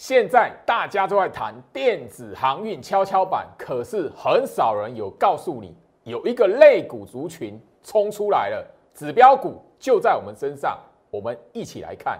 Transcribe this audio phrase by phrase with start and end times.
[0.00, 8.64] 现在大家都在谈电子航运跷跷板，可是很少人有告诉你，有一个类股族群冲出来了，
[8.94, 10.78] 指标股就在我们身上，
[11.10, 12.16] 我们一起来看。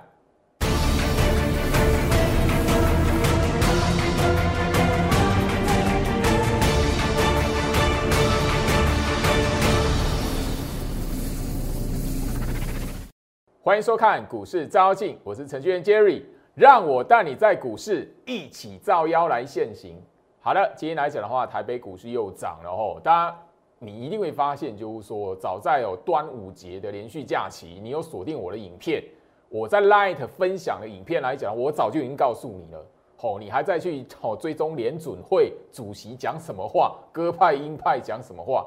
[13.63, 16.25] 欢迎收看股市招镜，我是程序员 Jerry，
[16.59, 19.95] 让我带你在股市一起造妖来现行。
[20.41, 22.99] 好的，今天来讲的话，台北股市又涨了吼。
[22.99, 23.37] 当然，
[23.79, 29.05] 你一定会发现，就是说，早在有端午节的连续假期，你有锁定我的影片，
[29.49, 32.85] 我在 Light 分享的影片来讲，我早就已经告诉你了。
[33.17, 38.67] 吼，你还在去吼追踪联准会主席讲什么话，鸽派鹰派讲什么话？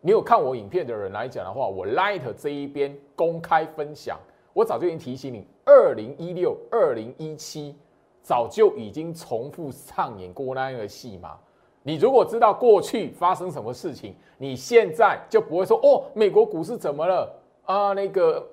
[0.00, 4.18] 你有看我影片的人来讲的话，我 Light 这一边公开分享。
[4.52, 7.76] 我早就已经提醒你，二零一六、二零一七
[8.22, 11.38] 早就已经重复上演过那样的戏码。
[11.82, 17.32] 你如果知道过去发生什么事情，你现在就不会说哦，美国股市怎么了
[17.64, 17.92] 啊？
[17.92, 18.44] 那个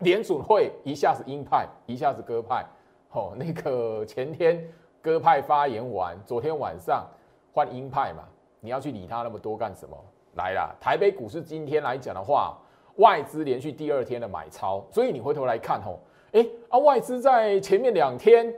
[0.00, 2.66] 联准会一下子鹰派，一下子鸽派。
[3.12, 4.68] 哦，那个前天
[5.00, 7.06] 鸽派发言完，昨天晚上
[7.52, 8.24] 换鹰派嘛？
[8.60, 9.96] 你要去理他那么多干什么？
[10.34, 12.58] 来啦，台北股市今天来讲的话。
[13.00, 15.98] 外资连续第二天的买超，所以你回头来看吼，
[16.32, 18.54] 哎啊，外资在前面两天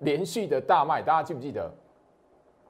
[0.00, 1.70] 连续的大卖，大家记不记得？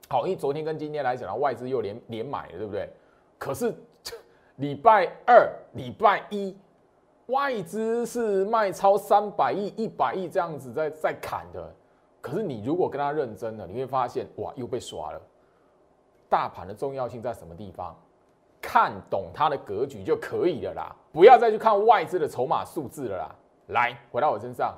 [0.09, 2.89] 好，因为昨天跟今天来讲，外资又连连买了，对不对？
[3.39, 3.75] 可是
[4.57, 6.57] 礼拜二、礼拜一，
[7.27, 11.75] 外资是卖超三百亿、一百亿这样子在在砍的。
[12.21, 15.21] 可是你如果跟他认真了，你会发现，哇，又被刷了。
[16.29, 17.97] 大盘的重要性在什么地方？
[18.67, 23.35] 看懂它的格局就可以了啦，不要再去看外资的筹码数字了啦。
[23.69, 24.75] 来，回到我身上，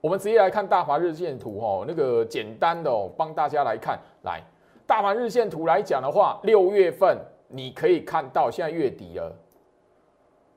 [0.00, 1.84] 我们直接来看大华日线图哦。
[1.86, 3.96] 那个简单的哦，帮大家来看。
[4.24, 4.42] 来，
[4.88, 7.16] 大盘日线图来讲的话，六月份
[7.46, 9.32] 你可以看到，现在月底了。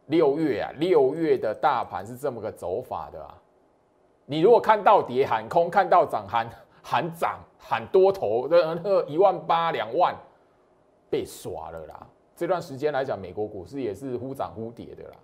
[0.07, 3.37] 六月啊，六月的大盘是这么个走法的啊。
[4.25, 6.49] 你如果看到跌喊空，看到涨喊
[6.83, 10.15] 喊涨喊多头的那个一万八两万，
[11.11, 12.07] 被耍了啦。
[12.41, 15.15] 这段时间来讲，美国股市也是忽涨忽跌的啦，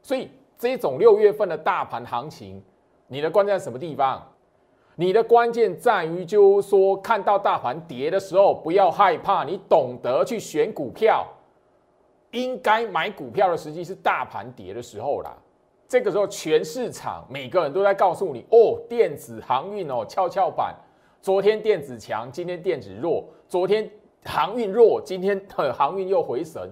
[0.00, 2.62] 所以这种六月份的大盘行情，
[3.08, 4.26] 你的关键在什么地方？
[4.96, 11.26] 你的关键在于，就是说看到大盘跌的时候，不要害怕，你懂得去选股票，
[12.30, 15.36] 应该买股票的时机是大盘跌的时候啦。
[15.86, 20.74] 这个时候，全市场每个人都在告诉你，哦，电子航运哦，跷跷板，
[21.20, 23.90] 昨天电子强，今天电子弱，昨天。
[24.24, 25.40] 航运弱，今天
[25.74, 26.70] 航运又回神，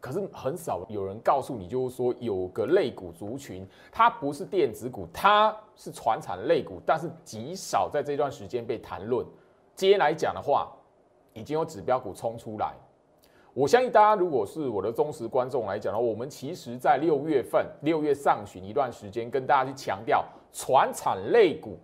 [0.00, 9.26] 可是很少有人告诉你，就是说有个类股族群，它不是电子股，它是船产类股，但是极少在这段时间被谈论。
[9.74, 10.70] 今天来讲的话，
[11.32, 12.74] 已经有指标股冲出来。
[13.54, 20.22] 我相信大家如果是我的忠实观众来讲的话，我们其实在六月份、六月上旬一段时间，跟大家去强调
[20.52, 21.78] 船产类股，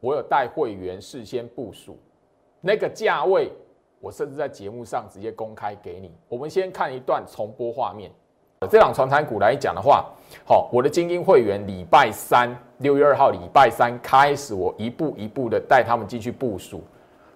[0.00, 1.96] 我有带会员事先部署
[2.60, 3.52] 那个价位。
[4.02, 6.10] 我甚至在节目上直接公开给你。
[6.28, 8.10] 我们先看一段重播画面。
[8.68, 10.04] 这档传产股来讲的话，
[10.44, 16.82] 好，我的精英会员礼拜三六月二号礼拜三开始，我一步一步的带他们进去部署。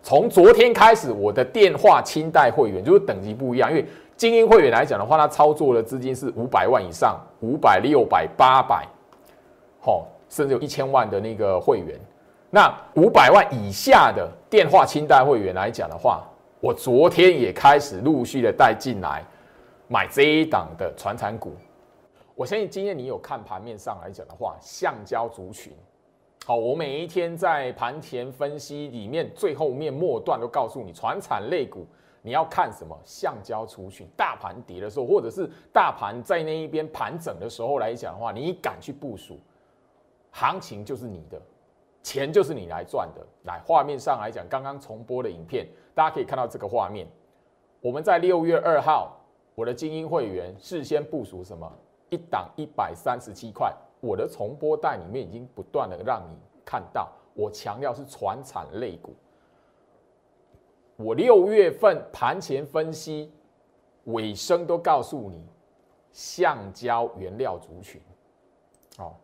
[0.03, 8.85] 从昨天开始，我的电话清代会员就是等级不一样，因为精英会员来讲的话，他操作的资金是五百万以上，五百、六百、八百，
[9.81, 11.97] 好，甚至有一千万的那个会员。
[12.51, 16.25] 那五百万以下的电话清代会员来讲的话，
[16.67, 19.25] 我昨天也开始陆续的带进来
[19.87, 21.53] 买这一档的传产股。
[22.35, 25.73] 我相信今天你有看盘面上来讲的话，橡胶族群。
[26.45, 31.87] 好，我每一天在盘前分析里面最后面末段都告诉你，传产类股
[32.21, 32.99] 你要看什么？
[33.05, 34.05] 橡胶族群。
[34.17, 39.39] 大盘跌的时候，或者是大盘在那一边盘整的时候来讲的话，你敢去部署，
[40.33, 41.41] 行情就是你的。
[42.03, 43.27] 钱就是你来赚的。
[43.45, 45.67] 来，画面上来讲，刚刚重播的影片，
[45.97, 47.09] 大家可以看到这个画面。
[47.81, 49.19] 我们在六月二号，
[49.55, 51.73] 我的精英会员事先部署什么？
[52.11, 59.15] 一档一百三十七块，我的重播带里面已经不断的让你看到，我强调是传产类股。
[60.97, 63.33] 我六月份盘前分析
[64.05, 65.47] 尾声都告诉你，
[66.13, 68.03] 橡胶原料族群，
[68.99, 69.15] 哦。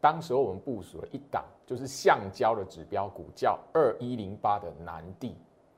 [0.00, 5.36] 当时候我们部署了一档，就是橡胶的指标股，叫二一零八的南地。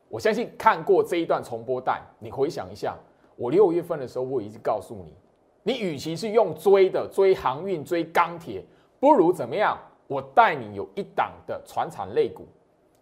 [0.09, 2.97] 我相信看过这一段重播带，你回想一下，
[3.37, 5.15] 我六月份的时候，我已经告诉你，
[5.63, 8.65] 你与其是用追的追航运、追钢铁，
[9.01, 12.47] 不如怎么样我带你有一档的船产类股，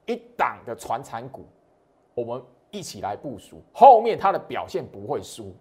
[0.07, 1.45] 一档的船产股，
[2.15, 5.55] 我们一起来部署，后面它的表现不会输。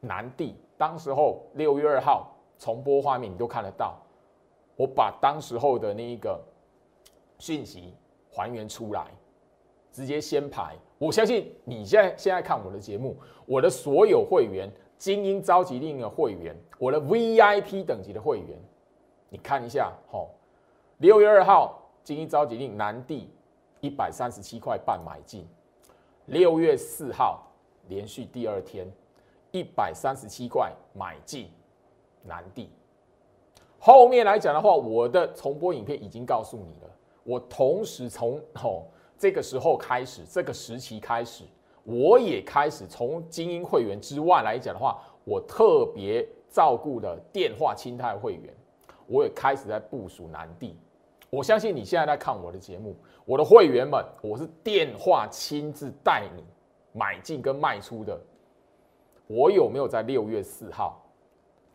[0.00, 3.96] 南地当时候六月二号重播画面，你都看得到。
[4.76, 6.40] 我把当时候的那一个
[7.38, 7.94] 讯息
[8.30, 9.06] 还原出来，
[9.92, 10.76] 直接先排。
[10.98, 13.16] 我相信你现在现在看我的节目，
[13.46, 18.58] 我的所有会员、精英召集令的会员，我的 VIP 等级的会员，
[19.28, 20.30] 你看一下，吼，
[20.98, 23.28] 六月二号精英召集令南地
[23.80, 25.46] 一百三十七块半买进，
[26.26, 27.42] 六月四号
[27.88, 28.86] 连续第二天。
[29.54, 31.50] 一百三十七块买进
[32.22, 32.70] 南地，
[33.84, 36.90] 后面来讲的话，我的重播影片已经告诉你了。
[37.24, 38.84] 我同时从哦
[39.18, 41.42] 这个时候开始，这个时期开始，
[41.82, 48.54] 我也开始从精英会员之外来讲的话，我特别照顾的电话清泰会员，
[49.08, 50.78] 我也开始在部署南地。
[51.28, 52.94] 我相信你现在在看我的节目，
[53.24, 56.44] 我的会员们，我是电话亲自带你
[56.92, 58.16] 买进跟卖出的。
[59.26, 61.02] 我有没有在六月四号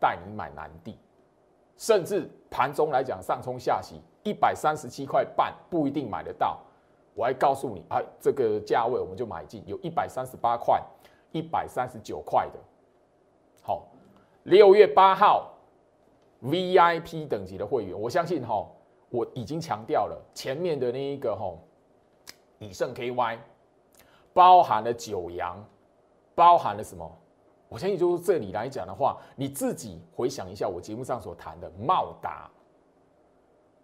[0.00, 0.96] 带你买南地？
[1.78, 6.58] 甚至盘中来讲，上冲下洗，一百三十七块半不一定买得到。
[7.14, 10.82] 我还告诉你，哎，这个价位我们就买进，有一百三十八块、
[11.32, 12.58] 一百三十九块的。
[13.62, 13.86] 好，
[14.42, 15.52] 六月八号
[16.42, 18.66] VIP 等级的会员，我相信哈，
[19.10, 21.52] 我已经强调了前面的那一个哈，
[22.58, 23.38] 以盛 KY
[24.32, 25.64] 包含了九阳，
[26.34, 27.18] 包含了什么？
[27.68, 32.50] 我相信，就是这里来讲的话，你自己回想一下我节目上所谈的茂达。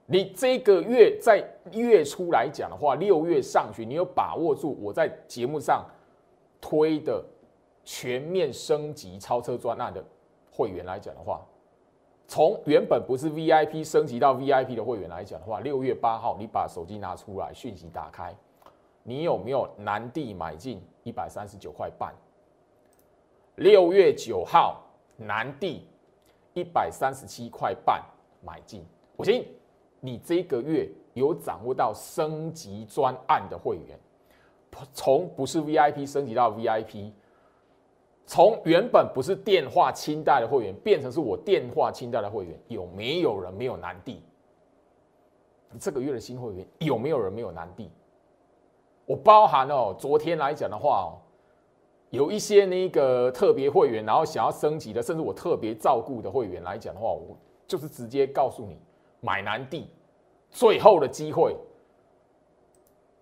[0.07, 1.43] 你这个月在
[1.73, 5.85] 月初来讲的话，六月上旬，你有把握住我在节目上
[6.61, 7.25] 推的
[7.85, 10.05] 全面升级超车专案的
[10.51, 11.41] 会员来讲的话，
[12.27, 18.35] 从原本不是 VIP 升级到 VIP 的会员来讲的话，六月八号你把手机拿出来，讯息打开，
[19.03, 22.15] 你有没有南地买进一百三十九块半？
[23.57, 24.83] 六月九号，
[25.17, 25.87] 南地
[26.55, 28.03] 一百三十七块半
[28.45, 28.85] 买进。
[29.17, 29.47] 我信
[30.01, 33.97] 你这个月有掌握到升级专案的会员，
[34.93, 37.13] 从不是 VIP 升级到 VIP，
[38.27, 44.21] 从原本不是电话清代的会员变成是我电话清代的会员，有没有人没有南地？
[45.79, 47.89] 这个月的新会员有没有人没有南地？
[49.07, 51.23] 我包含哦，昨天来讲的话哦。
[52.11, 57.37] 有一些那个特别会员，然后想要升级的，甚至我特别照顾的会员来讲的话，我
[57.67, 58.79] 就是直接告诉你
[59.21, 59.91] 买南地，
[60.49, 61.57] 最后的机会，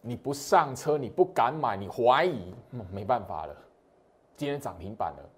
[0.02, 2.55] 你不上车，你不敢买，你怀疑，
[2.90, 3.56] 没办法了，
[4.37, 5.31] 今天涨停板了，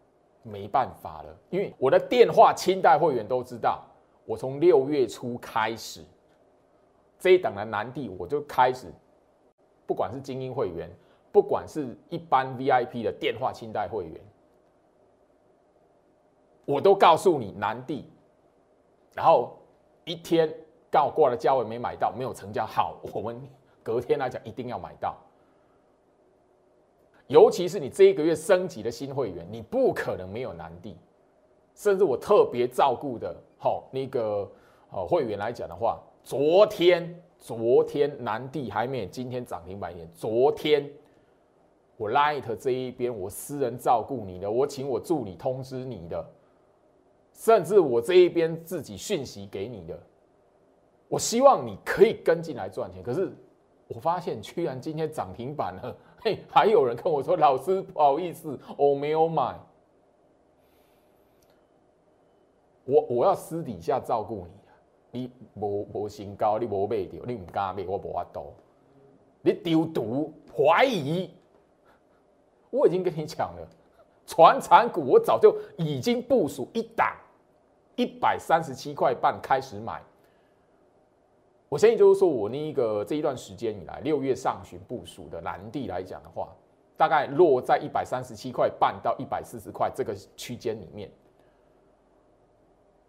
[0.43, 3.85] 没办法了，因为我的电话清代会员都知道，
[4.25, 6.05] 我从六月初开始，
[7.21, 8.93] 这一档的南地我就开始，
[9.87, 10.91] 不管是精英会员。
[11.35, 14.21] 不管是一般 VIP 的电话清代会员，
[16.65, 18.09] 我都告诉你南地，
[19.15, 19.59] 然后
[20.05, 20.49] 一天
[20.93, 23.43] 刚好过了价位没买到，没有成交，好，我们
[23.83, 25.17] 隔天来讲一定要买到。
[27.27, 30.97] 尤其是你这一个月升级的新会员，你不可能没有南地，
[31.75, 34.49] 甚至我特别照顾的，好那个
[34.93, 40.89] 呃会员来讲的话，昨天昨天南地还没有今天涨停板点，昨天。
[41.97, 46.25] 我 Light 这一边，我私人照顾你的，我请我助理通知你的，
[47.33, 49.99] 甚至我这一边自己讯息给你的，
[51.09, 53.03] 我希望你可以跟进来赚钱。
[53.03, 53.33] 可是
[53.87, 59.59] 我发现，居然今天涨停板了，嘿，还有人跟我说：“老师，不好意思，我没有买。”
[62.87, 64.47] 我我要私底下照顾
[65.11, 68.53] 你，你无无身高，你无买掉，你唔敢买，我无法度。
[69.43, 71.31] 你丢毒怀疑。
[72.75, 73.69] 我已经跟你讲了，
[74.27, 77.15] 船产股我早就已经部署一档，
[77.95, 80.03] 一百三十七块半开始买。
[81.69, 86.49] 我相信就是说我那一个这一段时间以来，六月上旬部署的蓝地来讲的话，
[86.97, 91.09] 大概落在一百三十七块半到一百四十块这个区间里面。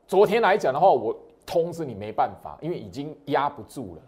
[0.05, 4.01] 昨天来讲的话，我通知你没办法，因为已经压不住了，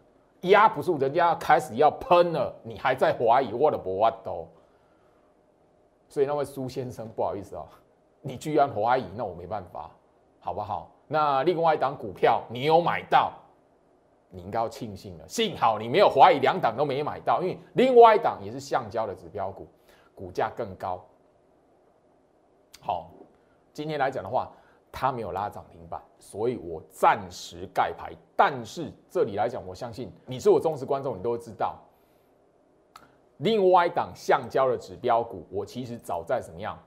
[0.49, 4.47] 压不住，人家开始要喷了，你还在怀疑我的博瓦多。
[6.09, 7.65] 所以那位苏先生，不好意思啊，
[8.21, 9.91] 你居然怀疑，那我没办法，
[10.39, 10.89] 好不好？
[11.07, 13.33] 那另外一档股票你有买到，
[14.29, 19.67] 你应该要庆幸了，幸好你没有怀疑，两档都没买到，因为另外一档也是橡胶的指标股，
[20.15, 21.03] 股价更高。
[22.79, 23.09] 好，
[23.73, 24.51] 今天来讲的话，
[24.91, 28.13] 它没有拉涨停板，所以我暂时盖牌。
[28.35, 31.77] 但是这里来讲，我相信你是我忠实观众，你都知道。
[33.37, 36.77] 另外一档橡胶的指标股，我其实早在怎么样？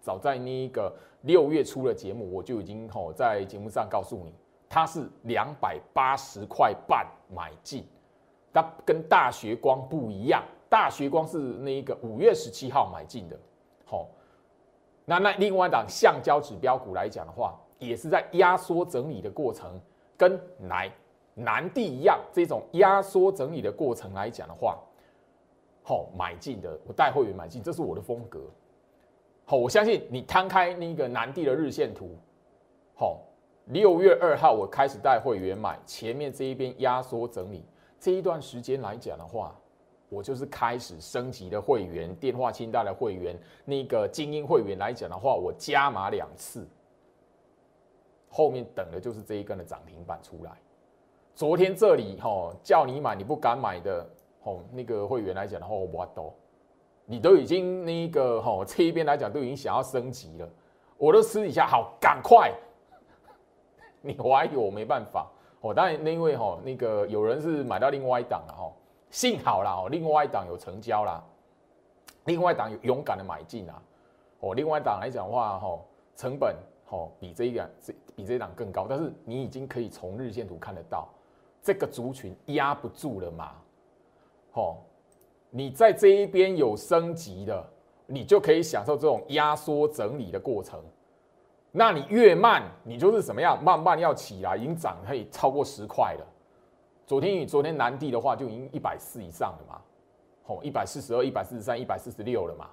[0.00, 4.32] 早在那一个六月初的节目，我就已经吼在节目上告诉你，
[4.68, 7.84] 它是两百八十块半买进。
[8.52, 13.38] 它跟大学光不一样，大学光是那一个五月十七号买进的。
[13.84, 14.08] 好，
[15.04, 19.80] 那那另外一档橡胶指标股来讲的话，也是在压缩整理的过程，
[20.16, 20.90] 跟来
[21.34, 24.78] 南地一样，这种压缩整理的过程来讲的话。
[25.88, 28.40] 好买进的，我带会员买进，这是我的风格。
[29.46, 32.10] 好，我相信你摊开那个南地的日线图。
[32.94, 33.22] 好，
[33.68, 37.64] 六月二号我开始带会员买，前面这一边压缩整理
[37.98, 39.58] 这一段时间来讲的话，
[40.10, 46.68] 我就是开始升级的会员，电话清单的会员，那个精英会员来讲的话，我加码两次。
[48.28, 50.52] 后面等的就是这一根的涨停板出来。
[51.34, 54.06] 昨天这里哈叫你买你不敢买的。
[54.48, 56.32] 哦，那个会员来讲的话，我都，
[57.04, 60.48] 你都已经那个哈这一边来讲都已经想要升级了，
[60.96, 62.50] 我都私底下好赶快，
[64.00, 65.30] 你怀疑我没办法。
[65.60, 65.74] 哦。
[65.74, 68.72] 当然那因为哈那个有人是买到另外一档了哈，
[69.10, 71.22] 幸好啦哦，另外一档有成交啦，
[72.24, 73.82] 另外一档有勇敢的买进啊，
[74.40, 75.78] 哦，另外一档来讲的话哈，
[76.16, 81.06] 成本哈比这一档这比这一档更高，但是你已经可以从日线图看得到，
[81.60, 83.52] 这个族群压不住了嘛。
[84.58, 84.76] 哦，
[85.50, 87.64] 你在这一边有升级的，
[88.06, 90.82] 你就可以享受这种压缩整理的过程。
[91.70, 93.62] 那你越慢，你就是怎么样？
[93.62, 96.26] 慢慢要起来，已经涨可以超过十块了。
[97.06, 99.80] 昨天与昨天南地的话就已经一百四以上了嘛，
[100.46, 102.68] 哦，一百四十二、一百四十三、一百四十六了嘛。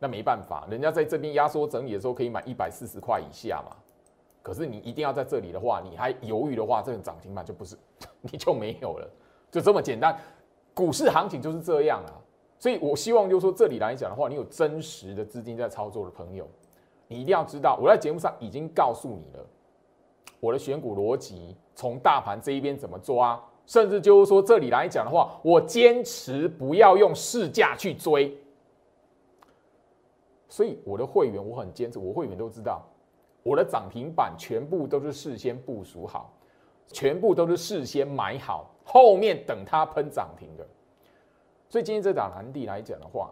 [0.00, 3.76] 那没办法，人家在这边压缩整理的时候可以买一百四十块以下嘛。
[4.42, 7.76] 可是你一定要在这里的话，你还犹豫的话，这个涨停板就不是，
[8.22, 9.08] 你就没有了，
[9.50, 10.18] 就这么简单。
[10.74, 12.12] 股市行情就是这样啊，
[12.58, 16.48] 所以我希望就是说这里来讲的话，你有真实的资金在操作的朋友，
[17.08, 19.44] 你一定要知道，我在节目上已经告诉你了，
[20.38, 28.36] 我的选股逻辑，从大盘这一边怎么抓，甚至就是说这里来讲的话，我坚持不要用市价去追，
[30.48, 32.82] 所以我的会员我很坚持，我会员都知道，
[33.42, 36.32] 我的涨停板全部都是事先部署好，
[36.88, 38.70] 全部都是事先买好。
[38.92, 40.66] 后面等它喷涨停的，
[41.68, 43.30] 所以今天这档蓝地来讲的话，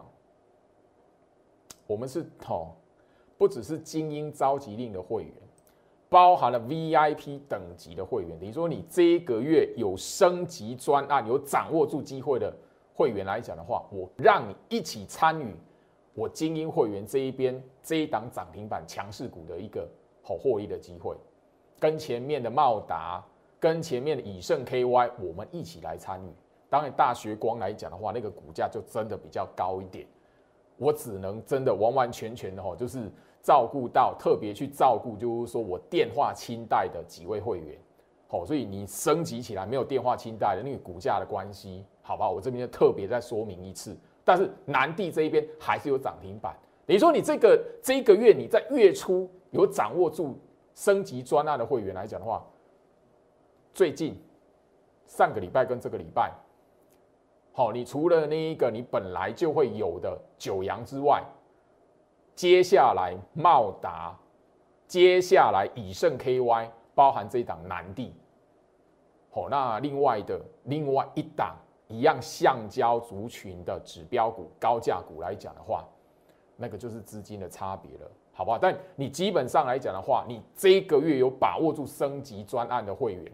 [1.85, 2.71] 我们是哦，
[3.37, 5.33] 不只是精英召集令的会员，
[6.07, 8.39] 包含了 VIP 等级的会员。
[8.39, 12.55] 等于说你这一个月有升级专案、有掌握住机会的
[12.93, 15.53] 会员来讲的话，我让你一起参与
[16.13, 19.85] 我精英会员这一边这一档涨停板强势股的一个
[20.23, 21.17] 好获利的机会，
[21.77, 23.21] 跟前面的茂达。
[23.59, 26.29] 跟前面的以盛 KY，我们一起来参与。
[26.69, 30.05] 当然，大学光来讲的话，那个股价就真的比较高一点。
[30.77, 33.11] 我只能真的完完全全的哈，就是
[33.41, 37.77] 照顾到特别去照顾，就是说我电话清贷的几位会员。
[38.27, 42.29] 好，所以你升级起来没有电话清贷的那个股价的关系，好吧？
[42.29, 43.97] 我这边就特别再说明一次。
[44.23, 46.55] 但是南地这一边还是有涨停板。
[46.85, 50.39] 等于说你这个这一个月你在月初有掌握住
[50.75, 52.45] 升级专案的会员来讲的话。
[53.73, 54.19] 最近
[55.05, 56.31] 上个礼拜跟这个礼拜，
[57.51, 61.23] 好，你除了那一个你本来就会有的九阳之外，
[62.35, 64.17] 接下来茂达，
[64.87, 68.13] 接下来以盛 KY，包含这一档南地，
[69.29, 71.55] 好，那另外的另外一档
[71.87, 75.87] 一样橡胶族群的指标股、高价股来讲的话，
[76.55, 78.57] 那个就是资金的差别了，好不好？
[78.57, 83.31] 但你基本上来讲的话，你这个月有把握住升级专案的会员。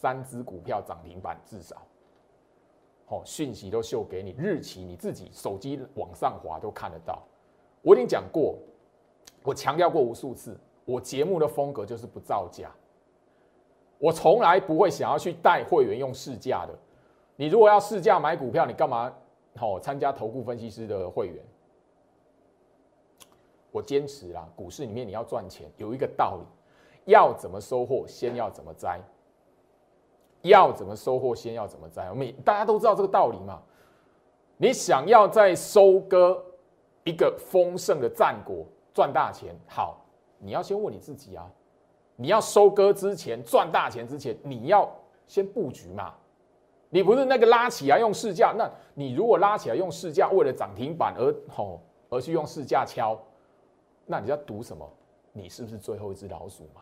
[0.00, 1.82] 三只股票涨停板至少，
[3.04, 7.20] 好讯息都秀给你，日期你自己手机往上滑都看得到。
[7.82, 8.56] 我已经讲过，
[9.42, 12.70] 我强调过无数次，我节目的风格就是不造假，
[13.98, 16.78] 我从来不会想要去带会员用市价的。
[17.34, 19.12] 你如果要市价买股票，你干嘛
[19.56, 21.44] 好参加投顾分析师的会员？
[23.72, 29.00] 我坚持啦，股市里面你要赚钱，有一个道理，要怎么收获，先要怎么摘。
[30.42, 32.08] 要怎么收获，先要怎么栽。
[32.10, 33.60] 我们大家都知道这个道理嘛。
[34.56, 36.44] 你想要在收割
[37.04, 40.04] 一个丰盛的战果赚大钱，好，
[40.38, 41.50] 你要先问你自己啊。
[42.16, 44.90] 你要收割之前赚大钱之前，你要
[45.26, 46.14] 先布局嘛。
[46.90, 53.18] 你不是那个拉起来用市价，那你如果拉起来用市价，为了涨停板而吼而去用市价敲，
[54.06, 54.88] 那你要赌什么？
[55.32, 56.80] 你是不是最后一只老鼠嘛？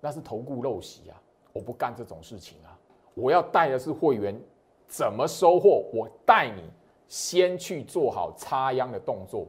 [0.00, 1.20] 那是投顾陋习啊！
[1.52, 2.77] 我不干这种事情啊！
[3.18, 4.38] 我要带的是会员
[4.86, 6.62] 怎么收获，我带你
[7.08, 9.46] 先去做好插秧的动作，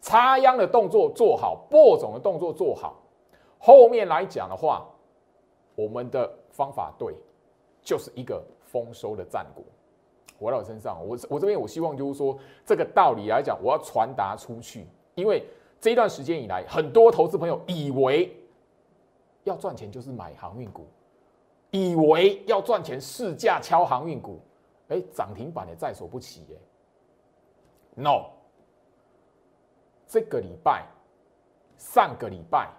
[0.00, 2.96] 插秧的动作做好，播种的动作做好，
[3.58, 4.88] 后面来讲的话，
[5.74, 7.14] 我们的方法对，
[7.82, 9.62] 就是一个丰收的战果。
[10.38, 14.86] 回到我身上，我我这边我希望就是说，这个道理来讲，我要传达出去。
[15.14, 15.46] 因为
[15.78, 18.34] 这一段时间以来，很多投资朋友以为
[19.44, 20.86] 要赚钱就是买航运股，
[21.72, 24.38] 以为要赚钱市价敲航运股，
[24.88, 26.56] 哎，涨停板也在所不惜耶。
[27.94, 28.26] No，
[30.06, 30.86] 这个礼拜、
[31.78, 32.70] 上个礼拜，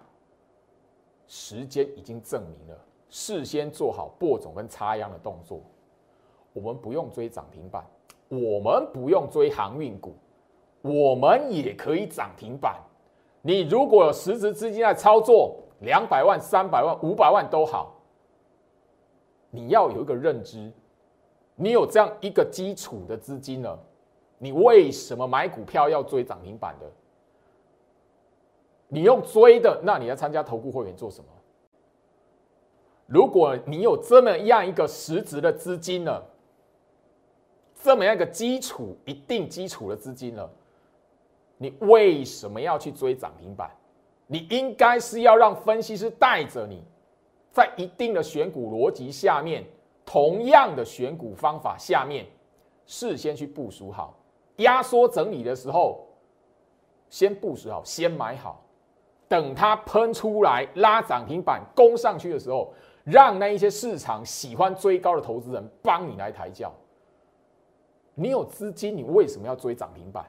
[1.26, 5.60] 时间已经证明了，事先做好播种跟插秧的动作。
[6.52, 7.84] 我们不用追涨停板，
[8.28, 10.14] 我们不用追航运股，
[10.82, 12.80] 我们也可以涨停板。
[13.42, 17.93] 你如果有实质资金在操作，两百万、三百万、五百万都好，
[19.54, 20.72] 你要有一个认知，
[21.54, 23.78] 你有这样一个基础的资金了，
[24.38, 26.90] 你为什么买股票要追涨停板的？
[28.88, 31.30] 你用追的，那你要参加投顾会员做什么？
[33.06, 36.24] 如果你有这么样一个实质的资金了？
[37.80, 40.50] 这么样一个基础，一定基础的资金了，
[41.58, 43.70] 你为什么要去追涨停板？
[44.26, 46.82] 你应该是要让分析师带着你，
[47.54, 49.64] 在一定的选股逻辑下面，
[50.04, 52.26] 同样的选股方法下面，
[52.84, 54.18] 事先去部署好，
[54.56, 56.04] 压缩整理的时候，
[57.08, 58.60] 先部署好，先买好，
[59.28, 66.72] 等它喷出来拉涨停板攻上去的时候，让那一些市场喜欢追高的投资人帮你来抬轿。
[68.16, 70.24] 你有资金，你为什么要追涨停板？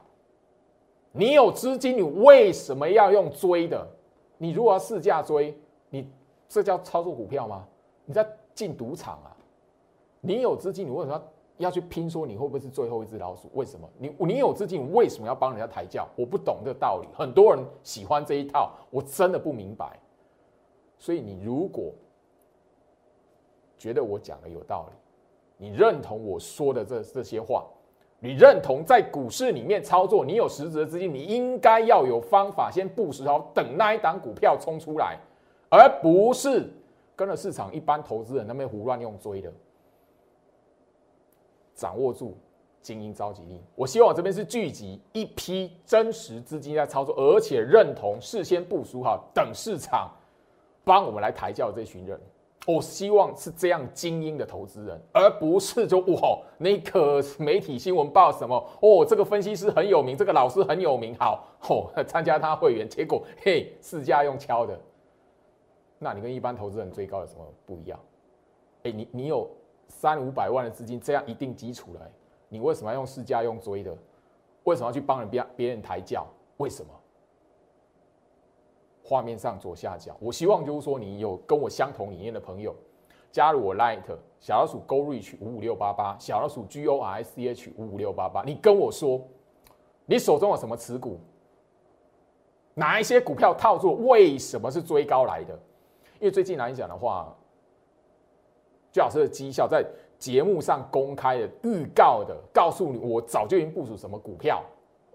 [1.10, 3.84] 你有资金，你为什么要用追的？
[4.38, 5.58] 你如果要市价追，
[6.48, 7.66] 这叫操作股票吗？
[8.04, 9.36] 你在进赌场啊！
[10.20, 11.12] 你有资金，你为什么
[11.58, 12.08] 要要去拼？
[12.08, 13.50] 说你会不会是最后一只老鼠？
[13.54, 13.88] 为什么？
[13.98, 16.08] 你你有资金，为什么要帮人家抬轿？
[16.16, 17.08] 我不懂这个道理。
[17.12, 19.98] 很多人喜欢这一套，我真的不明白。
[20.98, 21.92] 所以你如果
[23.76, 27.64] 觉得我讲的有道理，你认同我说的这这些话。
[28.18, 35.18] 你认同在股市里面操作，你有实质的资金，你应该要有方法先布局好，等那一档股票冲出来，
[35.68, 36.68] 而不是
[37.14, 39.52] 跟着市场一般投资人那边胡乱用追的。
[41.74, 42.36] 掌握住
[42.80, 50.10] 精英召集力，我希望这边是聚集一批真实资金在操作，而且认同事先部署好，等市场
[50.84, 52.18] 帮我们来抬轿这群人。
[52.66, 64.76] 我希望是这样精英的投资人，而不是就哇，那个媒体新闻报什么哦，这个分析师很有名，这个老师很有名，好哦，参加他会员，结果嘿，市价用敲的，
[65.98, 67.98] 那你跟一般投资人追高有什么不一样？
[68.82, 69.48] 哎，你你有
[69.88, 72.10] 三五百万的资金，这样一定基础了，
[72.48, 73.96] 你为什么要用市价用追的？
[74.64, 76.26] 为什么要去帮人别别人抬轿？
[76.58, 76.90] 为什么？
[79.02, 82.74] 画面上左下角，我希望就是说你有跟我相同理念的朋友，
[83.30, 84.02] 加入我 Light
[84.40, 89.22] 小老鼠 Go Reach 五五六八八，小老鼠 G O R C H 五五六八八，你跟我说，
[90.04, 91.20] 你手中有什么持股？
[92.74, 94.06] 哪一些股票套住？
[94.08, 95.56] 为什么是追高来的？
[96.20, 97.34] 因为最近来讲的话，
[98.92, 99.84] 最好是绩效在
[100.18, 104.62] 节目上公开的预告的，告诉你我早就已经部署什么股票。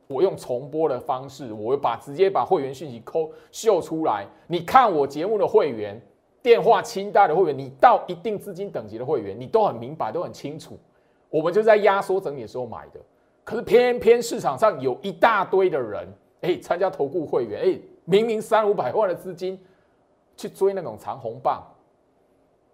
[0.07, 4.27] 我用重播的方式，我把直接把会员讯息抠秀出来。
[4.45, 5.99] 你看我节目的会员
[6.41, 10.77] 电话清单的会员，你到一定资金等级的会员，你都很明白，都很清楚。
[11.29, 12.99] 我们就在压缩整理的时候买的，
[13.45, 16.05] 可是偏偏市场上有一大堆的人，
[16.41, 19.57] 哎，参加投顾会员，哎，明明三五百万的资金
[20.41, 21.61] 去追那种长红棒，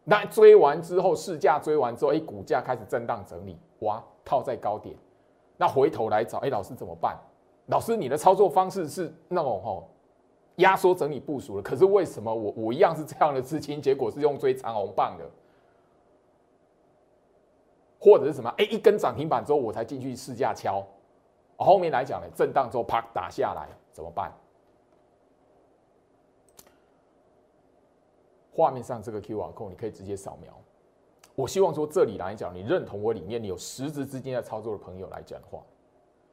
[0.06, 4.96] 那追完之后市价追完之后，哎，股价开始震荡整理，哇，套在高点。
[5.58, 7.18] 那回头来找，哎，老师怎么办？
[7.66, 9.90] 老师，你的操作方式是那种吼
[10.58, 15.26] 压缩整理部署了，可是为什么我我一样是这样的资金，结果是用追长红棒的，
[18.00, 18.50] 或者是什么？
[18.58, 20.82] 哎，一根涨停板之后我才进去试价敲，
[21.58, 24.32] 后面来讲呢，震荡之后啪打下来怎么办？
[28.58, 30.52] 画面上这个 Q R code 你可以直接扫描。
[31.36, 35.64] 我希望说，这里来讲，你认同我理念，你有实质资金在操作的朋友来讲的话，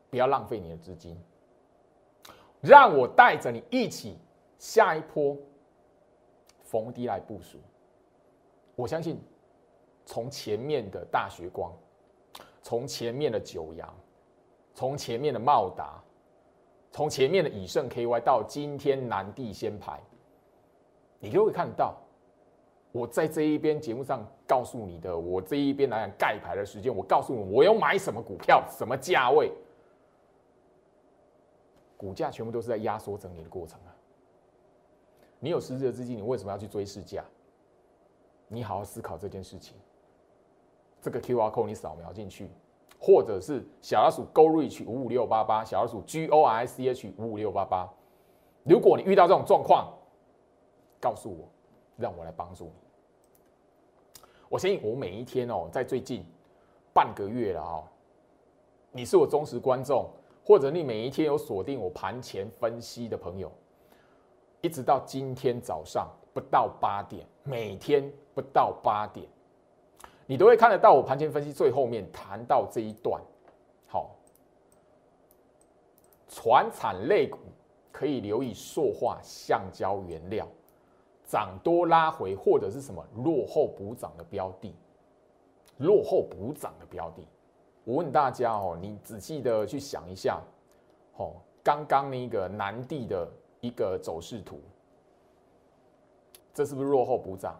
[0.08, 1.14] 不要浪费你的资金，
[2.62, 4.16] 让我带着你一起
[4.58, 5.36] 下一波
[6.62, 7.58] 逢低来部署。
[8.74, 9.20] 我相信，
[10.06, 11.70] 从前面的大学光，
[12.62, 13.94] 从前面的九阳，
[14.72, 16.02] 从前面的茂达，
[16.90, 20.00] 从前面的以盛 KY 到今天南地先排，
[21.20, 21.94] 你就会看到
[22.94, 29.50] 我在这一边节目上告诉你的，我这一边来讲盖牌的时间，我告诉你我要买什么股票，什么价位，
[31.96, 33.90] 股价全部都是在压缩整理的过程啊。
[35.40, 37.24] 你有实质的资金，你为什么要去追市价？
[38.46, 39.76] 你好好思考这件事情。
[41.02, 42.48] 这个 Q R code 你扫描进去，
[43.00, 47.92] 或者是小老鼠 Go Reach 五五六八八，小老鼠 G O R C H 五五六八八。
[48.62, 49.92] 如果你遇到这种状况，
[51.00, 51.48] 告诉我，
[51.96, 52.83] 让我来帮助你。
[54.48, 56.24] 我相信我每一天哦，在最近
[56.92, 57.84] 半个月了哦，
[58.92, 60.08] 你是我忠实观众，
[60.44, 63.50] 或者你每一天有锁定我盘前分析的朋友，
[64.60, 69.26] 一直到今天早上不到八点，每天不到八点。
[70.26, 73.20] 你都会看得到我盘前分析最后面谈到这一段，
[73.86, 74.10] 好，
[76.28, 77.38] 船产类股
[77.92, 80.48] 可以留意塑化橡胶原料
[81.26, 84.74] 涨多拉回或者是什么落后补涨的标的，
[85.78, 87.26] 落后补涨的标的，
[87.84, 90.40] 我问大家哦，你仔细的去想一下，
[91.16, 91.32] 哦，
[91.62, 93.28] 刚刚那个南地的
[93.60, 94.60] 一个走势图，
[96.52, 97.58] 这是不是落后补涨？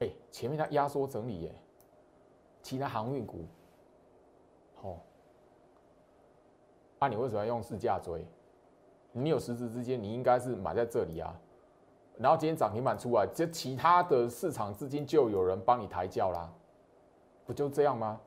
[0.00, 1.54] 哎，前面它压缩整理耶，
[2.62, 3.46] 其他航运股，
[4.82, 4.98] 哦，
[6.98, 8.24] 啊，你为什么要用市价追？
[9.12, 11.40] 你有实质之间，你应该是买在这里啊。
[12.16, 16.48] 然后今天涨停板出来，这其他的市场资金就有人帮你抬轿啦，
[17.44, 18.20] 不就这样吗？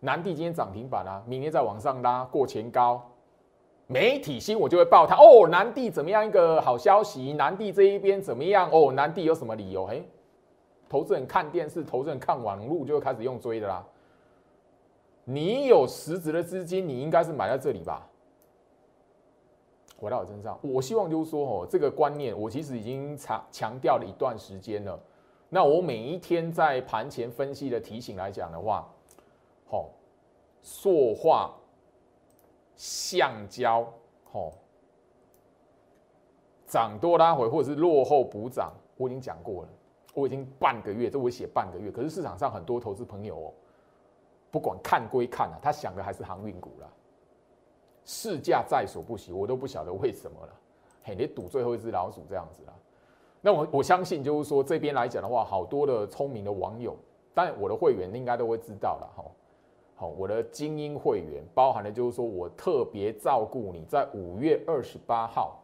[0.00, 3.02] 南地今天涨停板啊，明天再往上拉过前高，
[3.86, 7.32] 媒体新我就会报它哦，南地怎么样一个好消息？
[7.32, 8.68] 南地这一边怎么样？
[8.70, 9.86] 哦，南地有什么理由？
[9.86, 10.06] 嘿。
[10.88, 13.82] 投资人看电视，投资人看网络，就会开始用追的啦。
[15.24, 18.06] 你有实质的资金，你应该是买在这里吧？
[20.02, 24.98] 回到我身上，我希望就是说，哦，这个观念我其实已经强强调了一段时间了。
[25.48, 28.88] 那我每一天在盘前分析的提醒来讲的话，
[29.70, 29.90] 好，
[30.60, 31.54] 塑化、
[32.74, 33.86] 橡胶，
[34.24, 34.50] 好，
[36.66, 39.68] 涨多拉回或者是落后补涨，我已经讲过了。
[40.14, 43.54] 我已经半个月，这我写半个月，可是市场上很多投资朋友哦，
[44.50, 46.88] 不管看归看啊，他想的还是航运股啦。
[48.04, 50.52] 市价在所不惜，我都不晓得为什么了。
[51.04, 52.72] 嘿，你赌最后一只老鼠这样子啦。
[53.40, 56.96] 那我我相信就是说这边来讲的话，好多的聪明的网友，
[57.34, 59.24] 但我的会员应该都会知道了哈。
[59.96, 65.60] 好，我的精英会员包含的就是说我特别照顾你在五月二十八号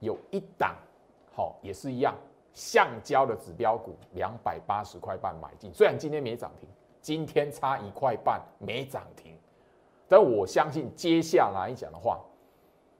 [0.00, 0.76] 有一档，
[1.34, 2.14] 好也是一样。
[2.54, 6.68] 橡胶的指标股两百八十块半买进，虽然今天没涨停，
[7.00, 9.34] 今天差一块半没涨停，
[10.08, 12.20] 但我相信接下来讲的话，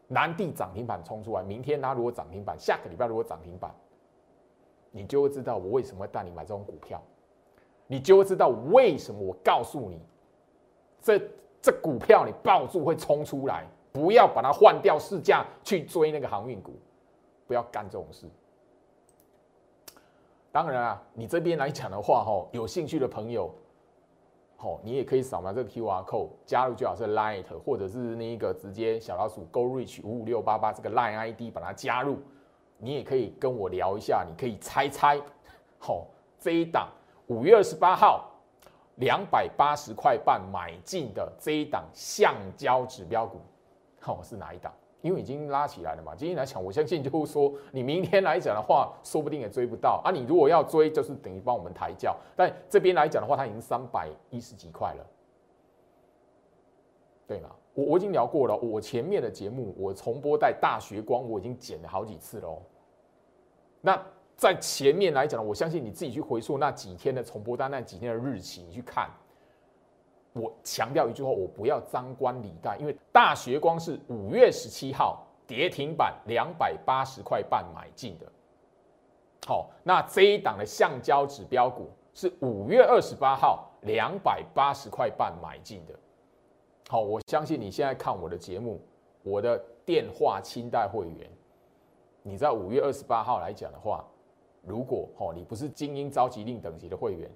[0.09, 3.75] 南地涨停板冲出来，明天它如果涨停板，下个礼拜如果涨停板，
[4.91, 7.01] 你就会知道我为什么带你买这种股票，
[7.87, 10.01] 你就会知道为什么我告诉你，
[11.01, 11.21] 这
[11.61, 16.73] 这股票你抱住会冲出来，不要把它换掉市价去追那个航运股，
[17.47, 18.27] 不要干这种事。
[20.51, 23.51] 当然啊，你这边来讲的话，哈，有兴趣的朋友，
[24.62, 32.20] 好，你也可以扫描这个 Q R code 加入，最好是 Light，或者是那个直接小老鼠 Go Reach 五五六八八这个 Line ID 把它加入，
[32.79, 35.20] 你也可以跟我聊一下，你可以猜猜，
[35.81, 36.07] 好，
[36.38, 36.88] 这一档
[37.27, 38.31] 五月二十八号
[38.98, 43.40] 两百八十块半买进的这一档橡胶指标股，
[43.98, 44.72] 好是哪一档？
[45.03, 50.11] 因为已经拉起来了嘛，今天来讲，我相信就是说，你明天来讲的话， 说不定也追不到啊。
[50.11, 52.17] 你如果要追，就是等于帮我们抬轿。
[52.37, 55.07] 但这边来讲的话，它已经三百一十几块了，
[57.27, 57.51] 对吗？
[57.75, 62.62] 我我已经聊过了，我前面的节目我重播带大学光，我已经剪了好几次喽。
[63.81, 64.01] 那
[64.37, 69.11] 在前面来讲，我相信你自己去回溯那几天的重播单，那几天的日期，你去看。
[70.35, 78.27] 我强调一句话，我不要张冠李戴，因为大学光是五月十七号跌停板两百八十块半买进的。
[79.47, 85.95] 好，那这一档的橡胶指标股是五月二十八号两百八十块半买进的。
[86.88, 88.81] 好，我相信你现在看我的节目，
[89.23, 91.31] 我的电话清代会员，
[92.23, 94.03] 你在五月二十八号来讲的话，
[94.62, 97.31] 如果哦你不是精英召集令等级的会员，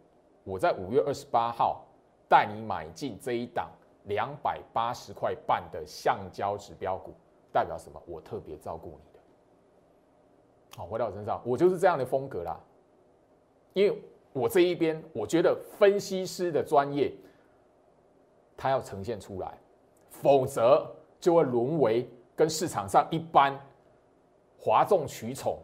[0.44, 1.82] 我在五月二十八号。
[2.28, 3.70] 带你买进这一档
[4.04, 7.12] 两百八十块半的橡胶指标股，
[7.52, 8.02] 代表什么？
[8.06, 9.20] 我特别照顾你的。
[10.76, 12.60] 好，回到我身上，我就是这样的风格啦。
[13.72, 17.12] 因为我这一边，我觉得分析师的专业，
[18.56, 19.58] 他要呈现出来，
[20.10, 23.58] 否则就会沦为跟市场上一般
[24.58, 25.58] 哗众取宠、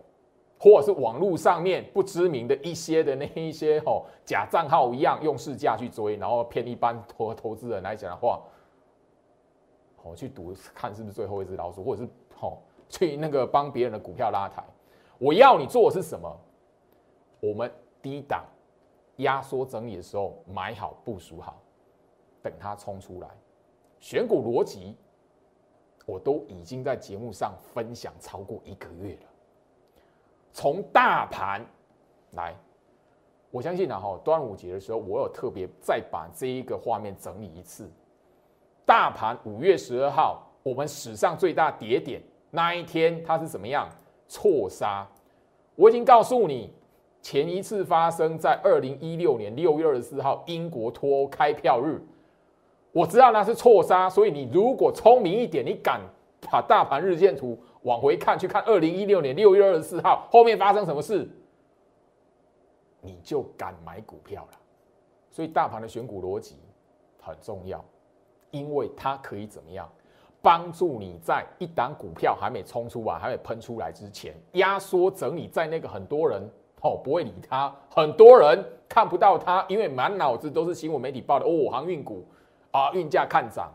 [0.62, 8.40] 或者是网络上面不知名的一些的那一些哦假账号一样用市价去追，然后骗一般投投资人来讲的话，
[10.04, 12.56] 哦去赌看是不是最后一只老鼠，或者是哦
[12.88, 14.62] 去那个帮别人的股票拉抬。
[15.18, 16.40] 我要你做的是什么？
[17.40, 17.68] 我们
[18.00, 18.44] 低档
[19.16, 21.60] 压缩整理的时候买好部署好，
[22.40, 23.28] 等它冲出来，
[23.98, 24.96] 选股逻辑
[26.06, 29.31] 我都已经在节目上分享超过一个月了。
[30.52, 31.64] 从大盘
[32.32, 32.54] 来，
[33.50, 37.90] 我相信啊哈，端午节的时候，我有特别再把这一个画面整理一次。
[38.84, 43.88] 大盘五月十二号，我们史上最大跌点那一天，它是怎么样
[44.28, 45.06] 错杀？
[45.74, 46.70] 我已经告诉你，
[47.22, 51.98] 前一次发生在二零一六年六月二十四号，英国脱欧开票日。
[52.92, 56.00] 我知道那是错杀，所以你如果聪明一点，你敢
[56.50, 57.58] 把大盘日线图。
[57.82, 61.28] 往回看，去看二零一六年六月二十四号后面发生什么事，
[63.00, 64.58] 你就敢买股票了。
[65.30, 66.56] 所以大盘的选股逻辑
[67.20, 67.84] 很重要，
[68.50, 69.88] 因为它可以怎么样
[70.40, 76.42] 帮助你在一档股票还没冲出来、还没喷出来之前，压缩整理在那个很多人
[76.82, 82.24] 哦不会理它，很多人看不到它，因为满脑子都是新闻媒体报的哦，航运股
[82.70, 83.72] 啊运价看涨，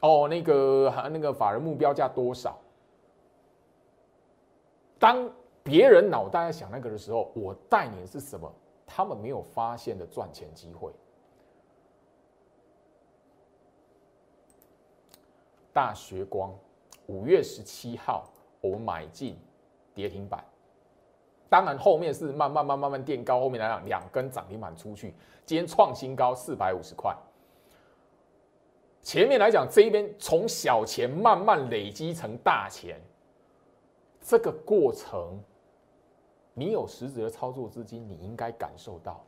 [0.00, 2.58] 哦那个那个法人目标价多少。
[4.98, 5.30] 当
[5.62, 8.50] 别人脑袋在想那个的时候，我带你的是什么？
[8.86, 10.92] 他们没有发现的赚钱机会。
[15.72, 16.54] 大学光
[17.06, 18.24] 五月十七号，
[18.60, 19.36] 我们买进
[19.92, 20.42] 跌停板。
[21.48, 27.14] 当然后面是慢慢慢慢慢垫高，后面来讲两根涨停板出去，今天创新高四百五十块。
[29.02, 33.00] 前面来讲这一边从小钱慢慢累积成大钱。
[34.26, 35.40] 这个过程，
[36.52, 39.24] 你有实质的操作资金，你应该感受到。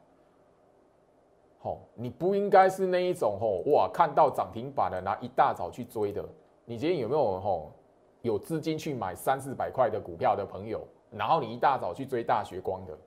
[1.60, 6.28] 吼，你不应该是那一种吼哇，看到涨停板的，拿一大早去追的。
[6.64, 7.70] 你今天有没有吼
[8.22, 10.84] 有资金去买三四百块的股票的朋友？
[11.12, 12.98] 然后你一大早去追大学光的，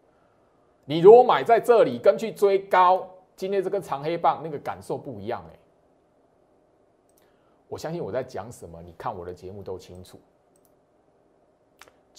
[0.85, 5.59] 你如果买在这里，跟去追高，今天这根长黑棒那个感受不一样哎。
[7.67, 10.17] 我相信我在讲什么，你看我的节目都清楚。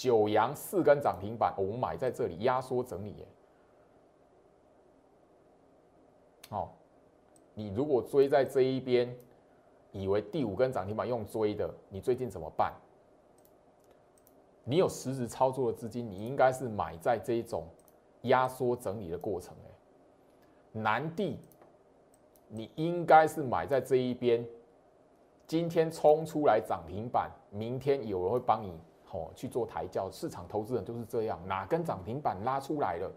[0.02, 3.26] 九阳四根涨停板，我们买在这里压缩整理耶。
[6.50, 6.74] 好，
[7.54, 9.16] 你如果追在这一边，
[9.92, 12.74] 以为第五根涨停板用追的，你最近怎么办？
[14.64, 17.68] 你有实质操作的资金，你应该是买在这一种
[18.22, 19.54] 压缩整理的过程。
[19.64, 19.70] 哎，
[20.72, 21.38] 南地，
[22.48, 24.44] 你应该是买在这一边，
[25.46, 28.76] 今天冲出来涨停板，明天有人会帮你。
[29.12, 33.10] 哦，去做抬轿，市场投资人就是这样，哪根涨停板拉出来了，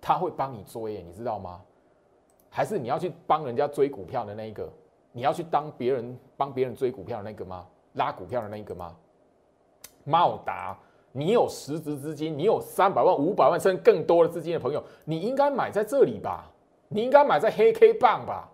[0.00, 1.60] 他会帮你追，你知道吗？
[2.50, 4.68] 还是你要去帮人家追股票的那一个？
[5.12, 7.66] 你要去当别人帮别人追股票的那个吗？
[7.92, 8.96] 拉股票的那一个吗？
[10.04, 10.76] 茂达，
[11.12, 16.50] 你有实质资金，你有三百万、五百万甚至更多的资金的朋友，你应该买在这里吧？
[16.88, 18.48] 你应该买在黑 K 棒吧？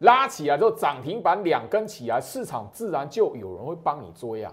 [0.00, 4.52] 拉起来之后涨停板两根起来，市场自然就有人会帮你追啊。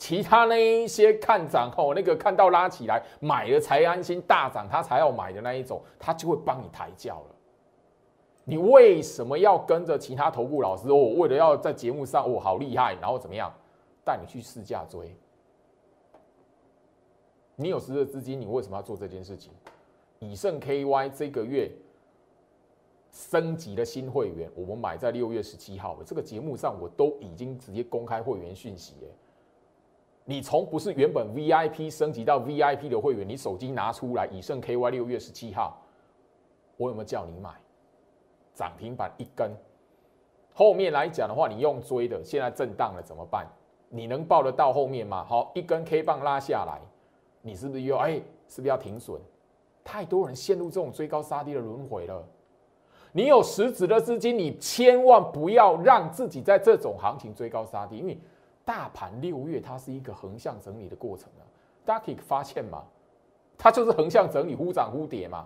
[0.00, 7.36] 其他那一些看涨后，那个看到拉起来买了才安心，大涨他才要买的那一种，他就会帮你抬轿了。
[8.44, 10.88] 你为什么要跟着其他投顾老师？
[10.88, 13.52] 哦，为了要在节目上哦好厉害，然后怎么样
[14.02, 15.14] 带你去试驾追？
[17.54, 19.52] 你有实质资金，你为什么要做这件事情？
[20.18, 21.70] 以盛 KY 这个月
[23.12, 29.08] 升级的新会员，我们买在六月十七号的这个节目上，我都已经直接公开会员讯息耶。
[30.30, 35.76] 你从不是原本 VIP 升级到 VIP 的会员，你手机拿出来，以盛 KY 六月十七号，
[36.76, 37.50] 我有没有叫你买
[38.54, 39.50] 涨停板一根？
[40.54, 43.44] 后面来讲的话，你用追的，现在震荡了怎么办？
[43.88, 45.24] 你能抱得到后面吗？
[45.28, 46.80] 好，一根 K 棒拉下来，
[47.42, 48.12] 你是不是又哎，
[48.46, 49.20] 是不是要停损？
[49.82, 52.24] 太多人陷入这种追高杀低的轮回了。
[53.10, 58.16] 你有实质的资金，你千万不要让自己在这种行情追高杀低，因为。
[58.70, 61.42] 大盘六月它是一个横向整理的过程啊，
[61.84, 62.84] 大家可以发现吗，
[63.58, 65.44] 它就是横向整理，忽涨忽跌嘛。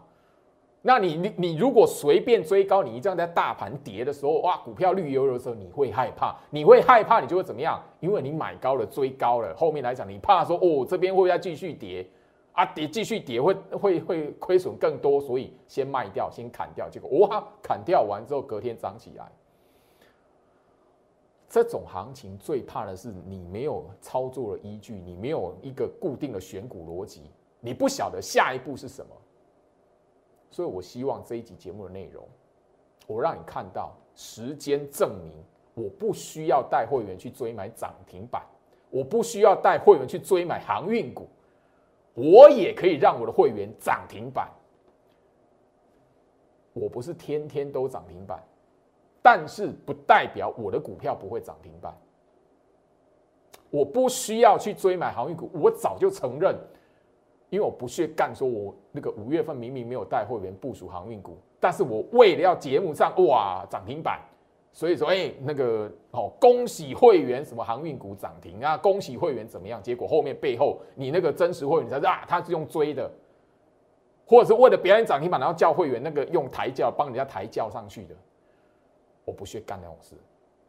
[0.83, 7.83] 那你你你如果随便追高，你这样在大盘跌的时候，哇，股票绿油油的时候，你会害怕，你会害怕，你就会怎么样？
[7.99, 12.07] 因为你买高了，追高了，后面来讲，你怕说哦，这边会不会再继续跌
[12.53, 12.67] 啊？
[12.67, 19.33] 跌继续跌会会会亏损更多，所以先卖掉，先砍掉，结果哇，砍掉完之后隔天涨起来。
[21.55, 29.15] 这种行情最怕的是你没有操作的依据，你没有一个固定的选股逻辑，你不晓得下一步是什么。
[30.51, 32.27] 所以我希望这一集节目的内容，
[33.07, 35.33] 我让你看到时间证明，
[35.75, 38.45] 我不需要带会员去追买涨停板，
[38.91, 41.29] 我不需要带会员去追买航运股，
[42.15, 44.51] 我也可以让我的会员涨停板。
[46.73, 48.43] 我不是天天都涨停板。
[49.27, 51.97] 但是不代表我的股票不会涨停板。
[53.71, 56.55] 我不需要去追买航运股，我早就承认，
[57.49, 64.21] 因为我不屑干，说我那个五月份明明没有带会员部署航运股，但是我为了要节目上哇涨停板，
[64.73, 69.83] 所以说哎那个哦恭喜会员什么航运股涨停啊，恭喜会员怎么样？
[69.83, 73.11] 结果后面背后你那个真实会员才啊他是用追的，
[74.27, 78.15] 或者是为了表演涨停板，然后叫会员那个用抬轿帮人家抬轿上去的。
[79.25, 80.15] 我不屑干那种事，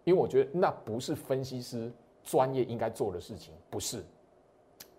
[0.04, 1.92] 因为我觉得那不是分析师
[2.24, 4.04] 专业应该做的事情，不是。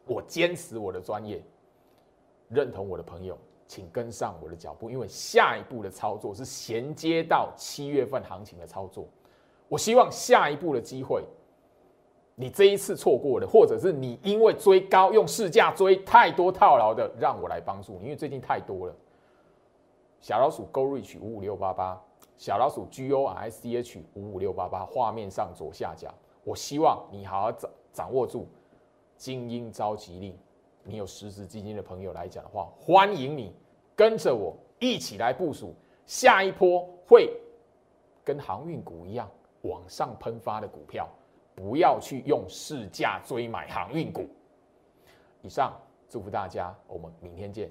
[0.06, 1.42] 我坚持我的专业，
[2.48, 9.04] 认同我的朋友，请跟上我的脚步，因为下一步的操作是衔接到七月份行情的操作。
[9.68, 11.24] 我希望下一步的机会，
[12.36, 18.94] 你这一次错过的，或者是你因为追高用市价追太多套牢的，让我来帮助你，因为最近太多了。
[20.20, 22.00] 小老鼠 Go Reach 五五六八八。
[22.36, 26.12] 小老鼠 G O R S C H 五五六八八，画面上左下角。
[26.44, 28.46] 我希望你好好掌掌握住
[29.16, 30.36] 精英召集令。
[30.84, 33.54] 你有实时基金的朋友来讲的话，欢迎你
[33.96, 37.32] 跟着我一起来部署下一波会
[38.22, 39.28] 跟航运股一样
[39.62, 41.08] 往上喷发的股票。
[41.54, 44.28] 不要去用市价追买航运股。
[45.40, 45.72] 以上，
[46.06, 47.70] 祝福大家，我们明天见。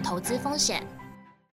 [0.00, 0.99] 投资风险。